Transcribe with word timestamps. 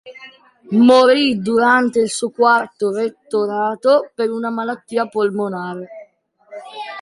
Morì 0.71 1.37
durante 1.43 1.99
il 1.99 2.09
suo 2.09 2.31
quarto 2.31 2.91
rettorato 2.91 4.09
per 4.15 4.31
una 4.31 4.49
malattia 4.49 5.05
polmonare. 5.07 5.89